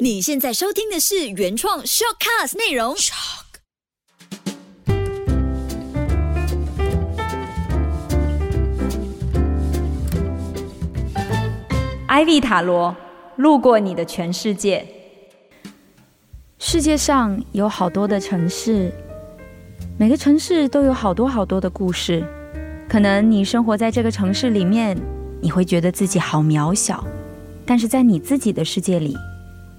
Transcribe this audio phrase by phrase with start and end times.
[0.00, 2.94] 你现在收听的是原创 shortcast 内容。
[12.08, 12.94] iv 塔罗
[13.36, 14.86] 路过你的全世界。
[16.58, 18.90] 世界上有好多的城市，
[19.96, 22.24] 每个城市都有好多好多的故事。
[22.88, 24.96] 可能你生活在这个城市里面，
[25.40, 27.04] 你会觉得自己好渺小，
[27.64, 29.16] 但是在你自己的世界里，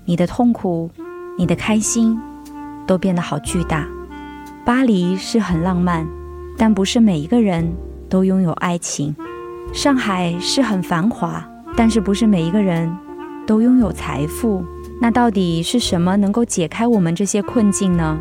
[0.05, 0.89] 你的痛苦、
[1.37, 2.19] 你的开心
[2.87, 3.85] 都变得好巨大。
[4.63, 6.07] 巴黎是很浪漫，
[6.57, 7.69] 但不是每一个人
[8.07, 9.15] 都拥有爱情。
[9.73, 11.45] 上海是很繁华。
[11.77, 12.89] 但是不是每一个人
[13.45, 14.63] 都拥有财富？
[15.01, 18.17] 那到底是什么能够解开我们这些困境呢？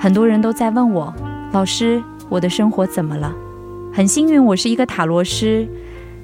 [0.00, 1.14] 很多人都在问我，
[1.52, 3.32] 老师，我的生活怎么了？
[3.92, 5.68] 很幸运，我是一个塔罗师，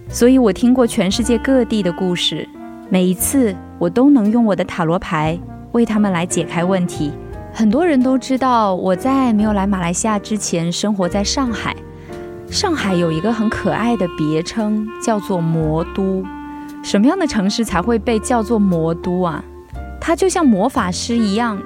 [0.08, 2.48] 所以我听过全世界各地的故事，
[2.90, 5.38] 每一次我都能用我的塔罗牌
[5.72, 7.12] 为他们来解开问题。
[7.52, 11.74] 很多人都知道我在没有来马来西亚之前生活在上海，
[12.50, 16.22] 上海有一个很可爱的别称，叫做魔都。
[16.82, 19.42] 什么样的城市才会被叫做魔都啊？
[20.00, 21.58] 它就像魔法师一样，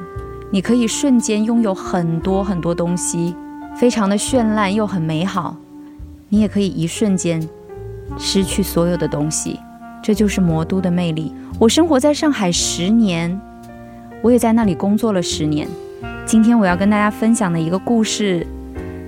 [0.50, 3.34] 你可以瞬间拥有很多很多东西，
[3.76, 5.56] 非常的绚烂又很美好。
[6.28, 7.46] 你也可以一瞬间
[8.16, 9.58] 失去所有的东西，
[10.02, 11.34] 这就是魔都的魅力。
[11.58, 13.40] 我生活在上海十年，
[14.22, 15.68] 我也在那里工作了十年。
[16.24, 18.46] 今天我要跟大家分享的一个故事，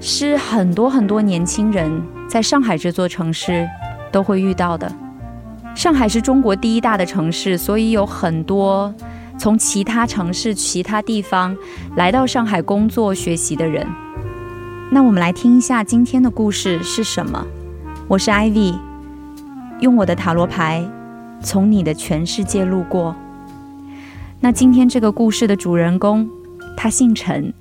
[0.00, 1.90] 是很多很多年轻人
[2.28, 3.68] 在上海这座城市
[4.10, 4.90] 都会遇到的。
[5.74, 8.92] 上海是中国第一大的城市，所以有很多
[9.38, 11.56] 从其他城市、其他地方
[11.96, 13.86] 来到上海工作、学习的人。
[14.90, 17.46] 那我们来听一下今天的故事是什么？
[18.08, 18.74] 我是 Ivy，
[19.82, 20.88] 用我的塔罗牌
[21.42, 23.14] 从你的全世界路过。
[24.38, 26.28] 那今天这个故事的主人公，
[26.76, 27.52] 她姓陈，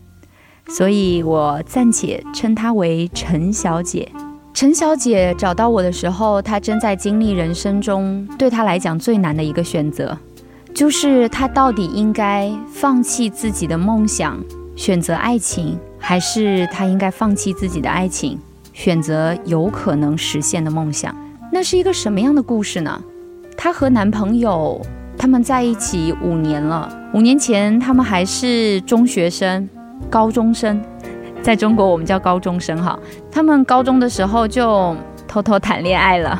[0.67, 4.07] 所以我暂且称她为陈小姐。
[4.53, 10.15] 陈小姐找到我的时候，她正在经历人生中对她来讲最难的一个选择，
[10.75, 14.39] 就是她到底应该放弃自己的梦想，
[14.75, 18.37] 选择爱情，还是她应该放弃自己的爱情，
[18.73, 21.15] 选择有可能实现的梦想？
[21.53, 23.01] 那是一个什么样的故事呢？
[23.57, 24.81] 她和男朋友
[25.17, 29.67] 他们在一起五年了，五年前他们还是中学生、
[30.09, 30.81] 高中生。
[31.43, 32.97] 在中国，我们叫高中生哈。
[33.31, 34.95] 他们高中的时候就
[35.27, 36.39] 偷偷谈恋爱了，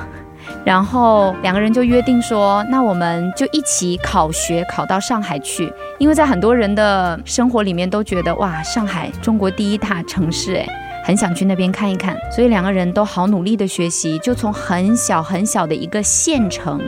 [0.64, 5.72] 然后两个人就约定说，那我们就一起考学，考到上海去。
[6.00, 10.70] 因为在很多人的生活里面都觉得，哇，上海中国第一大城市，诶，
[11.04, 12.18] 很想去那边看一看。
[12.36, 16.82] 所以两个人都好努力的学习，就从很小很小的一个县城，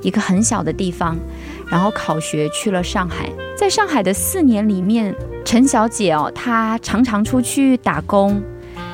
[0.00, 1.16] 一个很小的地方，
[1.70, 3.30] 然后考学去了上海。
[3.56, 5.14] 在上海的四年里面。
[5.44, 8.40] 陈小姐哦，她常常出去打工，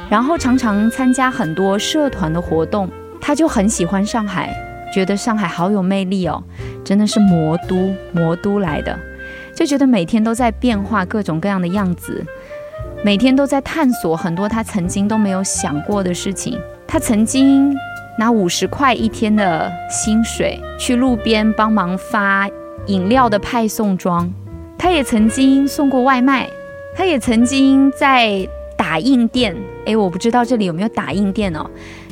[0.09, 2.89] 然后常常参加很多社团的活动。
[3.21, 4.51] 她就很喜欢上海，
[4.93, 6.43] 觉得上海好有魅力哦，
[6.83, 8.99] 真的是魔都，魔都来的，
[9.55, 12.25] 就觉得每天都在变化各种各样的样子，
[13.05, 16.59] 每天都在探索很多他曾经都没有想过的事情。
[16.87, 17.73] 他曾经
[18.19, 22.49] 拿五十块一天的薪水去路边帮忙发
[22.87, 24.29] 饮料的派送装。
[24.77, 26.49] 他也曾经送过外卖，
[26.97, 31.65] 他也曾经在打印店，诶，我不知道这里有没有打印店哦，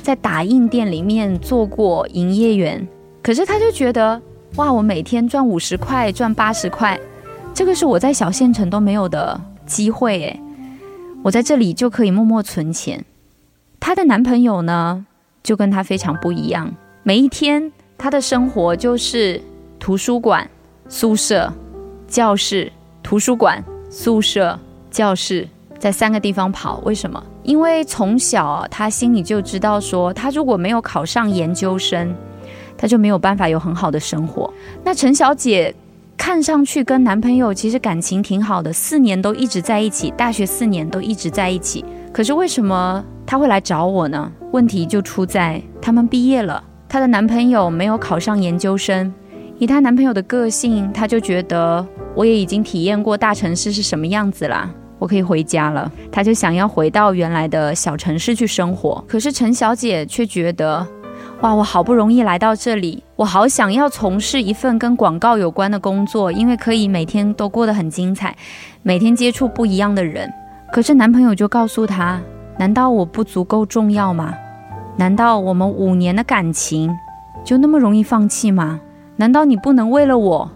[0.02, 2.86] 在打印店里面做过营业员。
[3.22, 4.20] 可是他就觉得，
[4.54, 6.98] 哇，我每天赚五十块，赚八十块，
[7.52, 10.40] 这个是我在小县城都没有的机会，诶，
[11.26, 13.04] 我在这里就可以默默存钱。
[13.80, 15.04] 她的男朋友呢，
[15.42, 16.72] 就跟她非常不一样，
[17.02, 19.42] 每一天她的生活就是
[19.80, 20.48] 图书馆、
[20.88, 21.52] 宿舍。
[22.06, 22.70] 教室、
[23.02, 24.56] 图书馆、宿舍、
[24.92, 26.78] 教室，在三个地方跑。
[26.84, 27.20] 为什么？
[27.42, 32.14] 因为从小她心里就知道，说她如果没有考上研究生，
[32.78, 34.54] 他就没有办法有很好的生活。
[34.84, 35.74] 那陈小姐
[36.16, 41.84] 看上去跟男朋友其实感情挺好的，四年都一直在一起，大学四年都一直在一起。
[42.12, 44.30] 可是为什么他会来找我呢？
[44.52, 49.12] 问题就出在他们毕业了，她的男朋友没有考上研究生。
[49.58, 51.86] 以她男朋友的个性，她就觉得。
[52.14, 55.92] 我也已经体验过大城市是什么样子啦，我可以回家了。
[56.10, 59.04] 她就想要回到原来的小城市去生活。
[59.06, 60.86] 可是陈小姐却觉得，
[61.42, 68.36] 哇，我好不容易来到这里，我好想要从事一份跟广告有关的工作，因为可以每天都过得很精彩，
[68.82, 70.30] 每天接触不一样的人。
[70.70, 72.20] 可是男朋友就告诉她，
[72.58, 74.34] 难道我不足够重要吗？
[74.98, 76.94] 难道我们五年的感情
[77.42, 78.78] 就那么容易放弃吗？
[79.16, 80.50] 难道你不能为了我？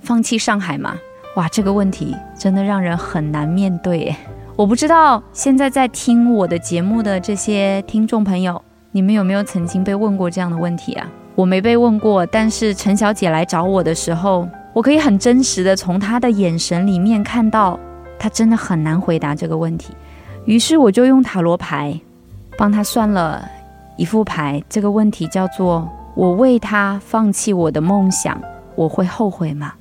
[0.00, 0.96] 放弃上海吗？
[1.36, 4.12] 哇，这个问题真的让人很难面对。
[4.56, 8.60] 我不知道现在在听我的节目的这些听众朋友，
[8.90, 11.06] 你们有没有曾经被问过这样的问题啊？
[11.34, 17.78] 我没被问过，但是陈小姐来找我的时候，我可以很真实的从她的眼神里面看到，
[18.18, 19.94] 她真的很难回答这个问题。
[20.44, 21.98] 于是我就用塔罗牌
[22.58, 23.48] 帮她算了
[23.96, 28.40] 一副牌，这个问题叫做：我为她放弃我的梦想，
[28.74, 29.74] 我会后悔吗？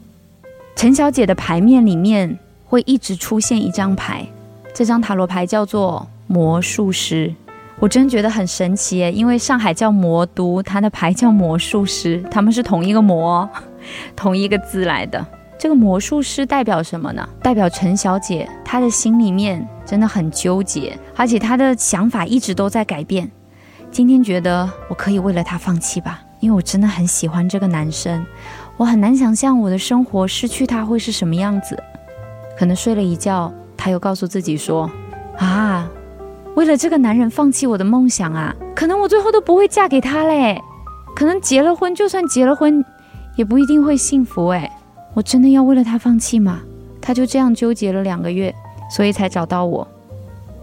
[0.76, 4.26] 陈小姐的牌面里面会一直出现一张牌，
[4.74, 7.34] 这张塔罗牌叫做魔术师。
[7.80, 13.50] 我真觉得很神奇耶，因为上海叫魔都，它的牌叫魔术师，他们是同一个魔，
[14.16, 15.26] 同一个字来的。
[15.58, 17.28] 这个魔术师代表什么呢？
[17.42, 23.30] 代表陈小姐她的心里面真的很纠结，而且她的想法一直都在改变。
[23.92, 28.26] 今天觉得我可以为了他放弃吧，因为我真的很喜欢这个男生。
[28.78, 31.82] 我很难想象我的生活失去他会是什么样子。
[32.58, 34.90] 可能睡了一觉，他又告诉自己说
[35.40, 35.90] ：“啊，
[36.56, 40.62] 为了这个男人放弃我的梦想啊，可能我最后都不会嫁给他嘞。
[41.16, 42.84] 可能结了婚，就算结了婚，
[43.36, 44.70] 也不一定会幸福诶，
[45.14, 46.62] 我真的要为了他放弃吗？”
[47.02, 48.54] 他就这样纠结了两个月，
[48.96, 49.88] 所以才找到我。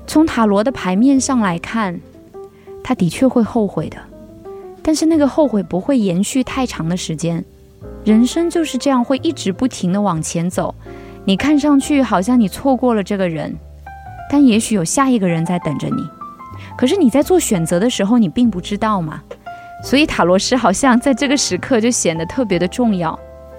[0.07, 1.99] 从塔罗的牌面上来看，
[2.85, 3.97] 他的确会后悔的，
[4.83, 7.45] 但是那个后悔不会延续太长的时间。
[8.05, 10.75] 人生就是这样，会一直不停的往前走。
[11.25, 13.57] 你看上去好像你错过了这个人，
[14.31, 16.09] 但也许有下一个人在等着你。
[16.77, 19.23] 可是你在做选择的时候，你并不知道嘛。
[19.85, 23.19] 所以塔罗师好像在这个时刻就显得特别的重要。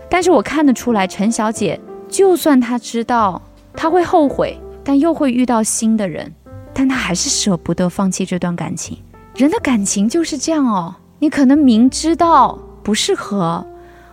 [0.10, 1.80] 但是我看得出来，陈小姐
[2.10, 3.42] 就算她知道
[3.74, 6.34] 她会后悔，但又会遇到新的人，
[6.74, 8.98] 但她还是舍不得放弃这段感情。
[9.36, 13.66] 人的感情就是这样哦，你可能明知道不适合。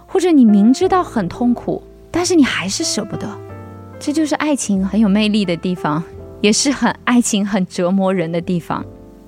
[0.07, 3.27] 或者你明知道很痛苦，但是你还是舍不得，
[3.99, 6.01] 这就是爱情很有魅力的地方，
[6.45, 8.85] 也是很爱情很折磨人的地方。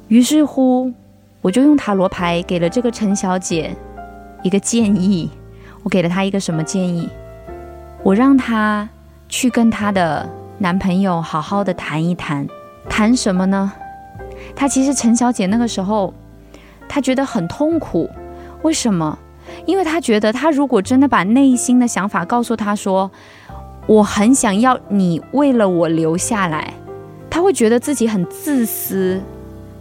[0.09, 0.93] 于是乎，
[1.41, 3.75] 我就用塔罗牌给了这个陈小姐
[4.43, 5.31] 一个建议。
[5.83, 7.09] 我给了她一个什么建议？
[8.03, 8.87] 我让她
[9.31, 10.29] 去跟她的
[10.59, 12.47] 男朋友好好的谈一谈。
[12.87, 13.73] 谈什么呢？
[14.55, 16.13] 她其实陈小姐那个时候，
[16.87, 18.11] 她觉得很痛苦。
[18.61, 19.19] 为什么？
[19.65, 23.11] 因为她觉得，她如果真的把内心的想法告诉他说，
[23.87, 26.75] 我很想要你为了我留下来，
[27.37, 29.21] 他会觉得自己很自私。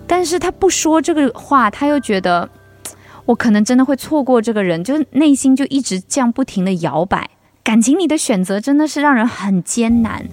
[0.05, 2.49] 但是他不说这个话，他又觉得
[3.23, 7.29] 我可能真的会错过这个人，就内心就一直这样不停的摇摆。
[7.63, 10.25] 感情里的选择真的是让人很艰难。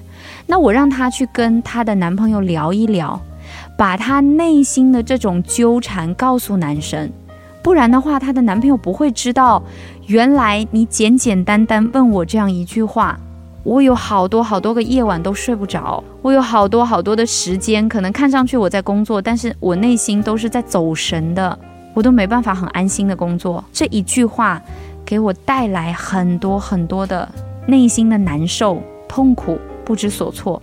[0.48, 3.20] 那我让他去跟他的男朋友聊一聊，
[3.78, 7.08] 把他内心的这种纠缠告诉男生。
[7.62, 9.62] 不然的话，她的男朋友不会知道，
[10.08, 13.16] 原来你简简单单问我这样一句话，
[13.64, 21.56] 我有好多好多个夜晚都睡不着，我有好多好多的时间，可能看上去我在工作，但是我内心都是在走神的，
[21.94, 23.64] 我都没办法很安心的工作。
[23.72, 24.60] 这一句话
[25.04, 27.28] 给我带来很多很多的
[27.66, 30.60] 内心的难受、痛苦、不知所措，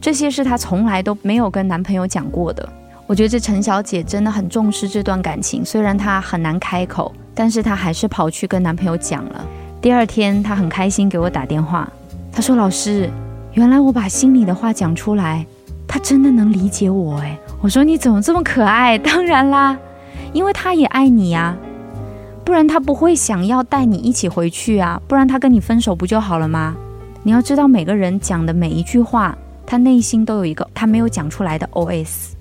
[0.00, 2.66] 这些是她从来都没有跟男朋友讲过的。
[3.06, 9.44] 我觉得这陈小姐真的很重视这段感情，虽然她很难开口，但是她还是跑去跟男朋友讲了。
[9.82, 11.86] 第二天，她很开心给我打电话，
[12.34, 13.08] 他说：“老师，
[13.52, 15.46] 原来我把心里的话讲出来，
[15.86, 18.98] 他真的能理解我。”哎，我说你怎么这么可爱？
[18.98, 19.78] 当然啦，
[20.32, 21.56] 因为他也爱你呀，
[22.44, 26.74] 不然他不会想要带你一起回去啊，不然他跟你分手不就好了吗？
[27.22, 32.32] 你要知道，每个人讲的每一句话，他内心都有一个他没有讲出来的 OS。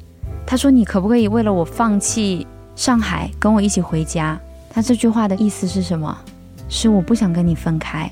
[0.46, 2.46] 他说：“你可不可以为了我放弃
[2.76, 4.38] 上海，跟我一起回家？”
[4.74, 6.18] 他这句话的意思是什么？
[6.68, 8.12] 是我不想跟你分开，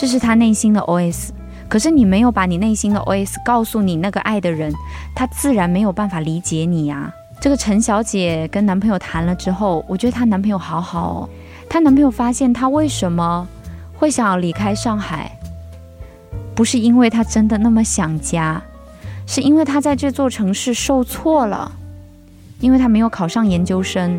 [0.00, 1.28] 这是他内心的 OS。
[1.68, 4.72] 可是你没有把你内心的 OS 告诉你那个爱的人，
[5.14, 7.12] 他自然没有办法理解你呀。
[7.38, 11.28] 这个陈小姐跟男朋友谈了之后，我觉得她男朋友好好哦。
[11.68, 13.46] 她男朋友发现她为什么
[13.94, 15.30] 会想要离开上海，
[16.54, 18.62] 不是因为她真的那么想家。
[19.26, 21.70] 是因为她在这座城市受挫了，
[22.58, 24.18] 因为她没有考上研究生，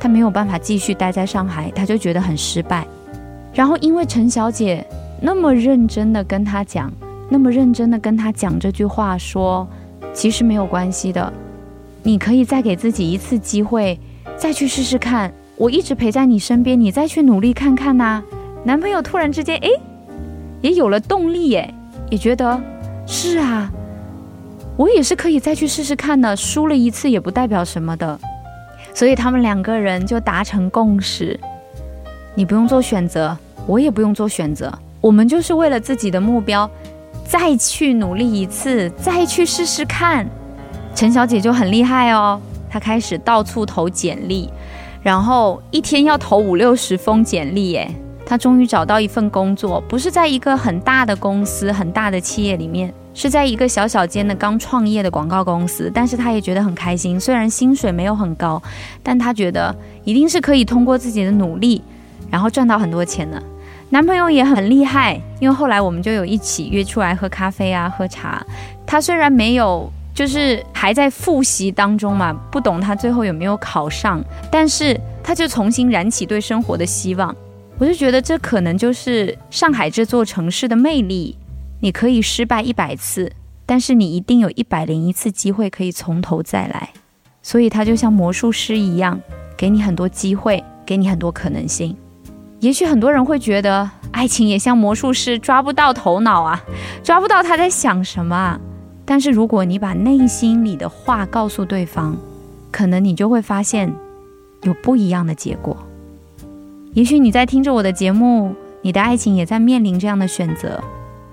[0.00, 2.84] 她没有办法继续待在上海，她就觉得很失败。
[3.52, 4.84] 然后因为陈小姐
[5.20, 6.92] 那么认真的跟他讲，
[7.28, 9.66] 那么认真的跟他讲这句话，说
[10.12, 11.32] 其实没有关系的，
[12.02, 13.98] 你可以再给自己一次机会，
[14.36, 15.32] 再去试试看。
[15.56, 18.22] 我一直陪在你身边，你再去努力看看呐。
[18.64, 19.68] 男朋友突然之间，哎，
[20.60, 21.72] 也有了动力，耶，
[22.10, 22.60] 也觉得
[23.06, 23.70] 是啊。
[24.76, 28.18] 我也是可以再去试试看的，输了一次也不代表什么的，
[28.92, 31.38] 所以他们两个人就达成共识，
[32.34, 36.68] 你不用做选择，我也不用做选择，我们就是为了自己的目标，
[37.26, 40.26] 再去努力一次，再去试试看。
[40.94, 44.48] 陈小姐就很厉害哦，她开始到处投简历，
[45.02, 47.94] 然后一天要投五六十封简历，耶。
[48.24, 55.92] 她终于找到一份工作，不是在一个很大的公司、很大的企业里面，是在一个小小间的刚创业的广告公司。
[55.92, 58.62] 但是她也觉得很开心，虽然薪水没有很高，
[59.02, 61.82] 但她觉得一定是可以通过自己的努力，
[62.30, 63.42] 然后赚到很多钱的。
[63.94, 68.44] 男朋友也很厉害，因为后来我们就有一起约出来喝咖啡啊、喝茶。
[68.84, 74.20] 他虽然没有，就是还在复习当中嘛，不懂他最后有没有考上，
[74.50, 77.32] 但是他就重新燃起对生活的希望。
[77.78, 81.38] 我就觉得这可能就是上海这座城市的魅力。
[81.80, 83.30] 你可以失败一百次，
[83.64, 86.90] 但是你一定有一百零一次机会可以从头再来。
[87.42, 89.20] 所以他就像魔术师一样，
[89.56, 91.96] 给你很多机会，给你很多可能性。
[92.64, 96.64] 也许很多人会觉得，爱情也像魔术师，抓不到头脑啊，
[97.02, 98.58] 抓不到他在想什么啊。
[99.04, 102.16] 但是如果你把内心里的话告诉对方，
[102.70, 103.94] 可能你就会发现
[104.62, 105.76] 有不一样的结果。
[106.94, 110.82] 也许你在听着我的节目，你的爱情也在面临这样的选择。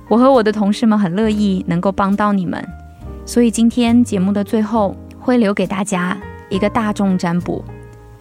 [0.09, 2.61] 我和我的同事们很乐意能够帮到你们，
[3.25, 6.17] 所以今天节目的最后会留给大家
[6.49, 7.63] 一个大众占卜。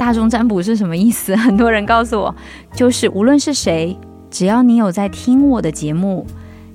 [0.00, 1.36] 大众占卜是什么意思？
[1.36, 2.34] 很多人告诉我，
[2.72, 3.94] 就是无论是谁，
[4.30, 6.26] 只要你有在听我的节目，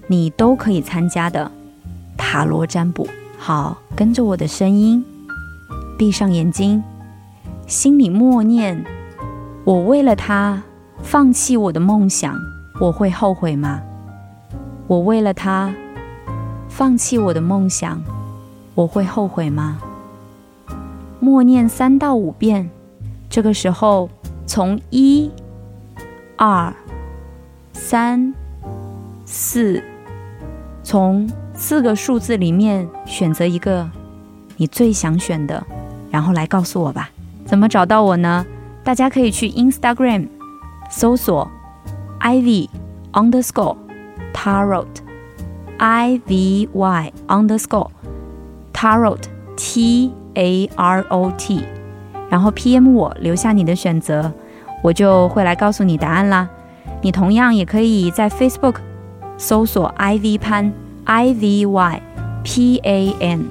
[0.05, 1.49] 你都可以参加的
[2.15, 3.07] 塔罗占卜。
[3.35, 5.03] 好，跟着我的声音，
[5.97, 6.83] 闭上眼睛，
[7.65, 8.85] 心里默念。
[9.63, 10.61] 我为了他
[11.01, 12.39] 放弃我的梦想，
[12.79, 13.81] 我会后悔吗？
[14.85, 15.73] 我为了他
[16.69, 17.99] 放弃我的梦想，
[18.75, 19.79] 我会后悔吗？
[21.19, 22.69] 默念三到五遍，
[23.35, 24.09] 这个时候
[24.45, 25.29] 从一、
[26.37, 26.73] 二、
[27.73, 28.33] 三、
[29.25, 29.83] 四，
[30.81, 33.89] 从四个数字里面选择一个
[34.55, 35.61] 你最想选的，
[36.09, 37.09] 然后来告诉我吧。
[37.45, 38.45] 怎么找到我呢？
[38.85, 40.29] 大家可以去 Instagram
[40.89, 41.51] 搜索
[42.21, 42.69] ivy
[43.11, 43.75] underscore
[44.33, 44.87] tarot
[45.77, 47.89] i v y underscore
[48.71, 49.19] tarot
[49.57, 51.65] t a r o t，
[52.35, 54.29] 然后 PM 我留下你的选择，
[54.83, 56.49] 我就会来告诉你答案啦。
[57.01, 58.75] 你同样也可以在 Facebook
[59.37, 60.69] 搜索 ivy 潘
[61.05, 62.01] i v y
[62.43, 63.45] p a n，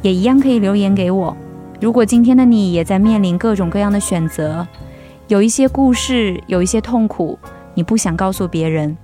[0.00, 1.36] 也一样可以留言给我。
[1.82, 4.66] 如果今天的你也在面临各种各样的选择，
[5.28, 7.38] 有一些故事，有一些痛苦，
[7.74, 8.96] 你不想告诉别人，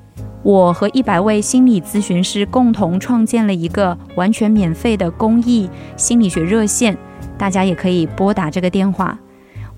[0.43, 5.69] 我和一百位心理咨询师共同创建了一个完全免费的公益
[5.99, 6.97] 心理学热线，
[7.39, 9.17] 大家也可以拨打这个电话，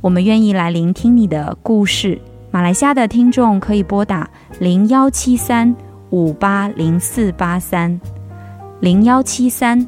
[0.01, 2.21] 我们愿意来聆听你的故事。
[2.51, 5.73] 马来西亚的听众可以拨打零幺七三
[6.11, 8.01] 五八零四八三
[8.81, 9.87] 零幺七三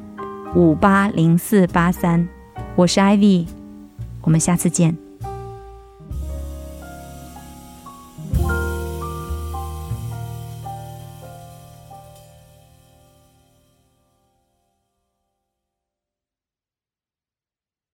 [0.54, 2.28] 五八零四八三。
[2.76, 3.46] 我是 Ivy，
[4.20, 5.01] 我们下次见。